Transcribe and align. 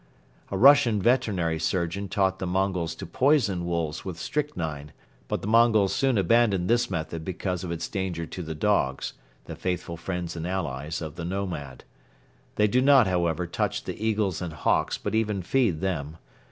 A 0.49 0.57
Russian 0.57 0.99
veterinary 0.99 1.59
surgeon 1.59 2.09
taught 2.09 2.39
the 2.39 2.47
Mongols 2.47 2.95
to 2.95 3.05
poison 3.05 3.67
wolves 3.67 4.03
with 4.03 4.17
strychnine 4.17 4.93
but 5.27 5.43
the 5.43 5.47
Mongols 5.47 5.93
soon 5.93 6.17
abandoned 6.17 6.67
this 6.67 6.89
method 6.89 7.23
because 7.23 7.63
of 7.63 7.69
its 7.71 7.87
danger 7.87 8.25
to 8.25 8.41
the 8.41 8.55
dogs, 8.55 9.13
the 9.45 9.55
faithful 9.55 9.97
friends 9.97 10.35
and 10.35 10.47
allies 10.47 11.03
of 11.03 11.17
the 11.17 11.23
nomad. 11.23 11.83
They 12.55 12.65
do 12.67 12.81
not, 12.81 13.05
however, 13.05 13.45
touch 13.45 13.83
the 13.83 14.03
eagles 14.03 14.41
and 14.41 14.53
hawks 14.53 14.97
but 14.97 15.13
even 15.13 15.43
feed 15.43 15.81
them. 15.81 16.17